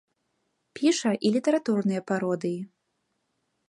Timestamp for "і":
1.29-1.33